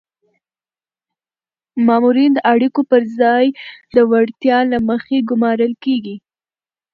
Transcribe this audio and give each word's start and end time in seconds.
مامورین 1.85 2.31
د 2.35 2.39
اړیکو 2.53 2.81
پر 2.91 3.01
ځای 3.19 3.45
د 3.95 3.97
وړتیا 4.11 4.57
له 4.71 4.77
مخې 4.89 5.17
ګمارل 5.29 5.73
کیږي. 5.83 6.15